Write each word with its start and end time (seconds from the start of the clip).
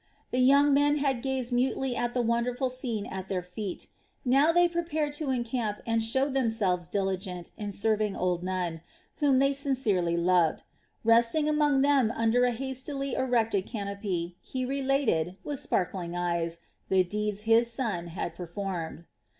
The 0.31 0.39
young 0.39 0.73
men 0.73 0.97
had 0.97 1.21
gazed 1.21 1.53
mutely 1.53 1.95
at 1.95 2.15
the 2.15 2.23
wonderful 2.23 2.71
scene 2.71 3.05
at 3.05 3.29
their 3.29 3.43
feet. 3.43 3.85
Now 4.25 4.51
they 4.51 4.67
prepared 4.67 5.13
to 5.21 5.29
encamp 5.29 5.79
and 5.85 6.03
showed 6.03 6.33
themselves 6.33 6.89
diligent 6.89 7.51
in 7.55 7.71
serving 7.71 8.15
old 8.15 8.41
Nun, 8.41 8.81
whom 9.17 9.37
they 9.37 9.53
sincerely 9.53 10.17
loved. 10.17 10.63
Resting 11.03 11.47
among 11.47 11.81
them 11.81 12.11
under 12.15 12.45
a 12.45 12.51
hastily 12.51 13.13
erected 13.13 13.67
canopy 13.67 14.37
he 14.41 14.65
related, 14.65 15.37
with 15.43 15.59
sparkling 15.59 16.15
eyes, 16.15 16.61
the 16.89 17.03
deeds 17.03 17.41
his 17.41 17.69
son 17.71 18.07
had 18.07 18.33
performed. 18.33 19.05